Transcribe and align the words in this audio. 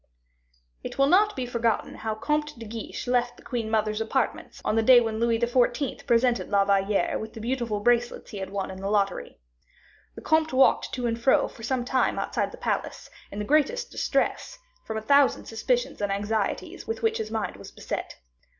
It 0.83 0.97
will 0.97 1.05
not 1.05 1.35
be 1.35 1.45
forgotten 1.45 1.93
how 1.93 2.15
Comte 2.15 2.57
de 2.57 2.65
Guiche 2.65 3.05
left 3.07 3.37
the 3.37 3.43
queen 3.43 3.69
mother's 3.69 4.01
apartments 4.01 4.59
on 4.65 4.75
the 4.75 4.81
day 4.81 4.99
when 4.99 5.19
Louis 5.19 5.37
XIV. 5.37 6.07
presented 6.07 6.49
La 6.49 6.65
Valliere 6.65 7.19
with 7.19 7.33
the 7.33 7.39
beautiful 7.39 7.79
bracelets 7.79 8.31
he 8.31 8.39
had 8.39 8.49
won 8.49 8.71
in 8.71 8.79
the 8.81 8.89
lottery. 8.89 9.37
The 10.15 10.21
comte 10.21 10.53
walked 10.53 10.91
to 10.93 11.05
and 11.05 11.21
fro 11.21 11.47
for 11.47 11.61
some 11.61 11.85
time 11.85 12.17
outside 12.17 12.51
the 12.51 12.57
palace, 12.57 13.11
in 13.29 13.37
the 13.37 13.45
greatest 13.45 13.91
distress, 13.91 14.57
from 14.87 14.97
a 14.97 15.03
thousand 15.03 15.45
suspicions 15.45 16.01
and 16.01 16.11
anxieties 16.11 16.87
with 16.87 17.03
which 17.03 17.19
his 17.19 17.29
mind 17.29 17.57
was 17.57 17.69
beset. 17.69 18.15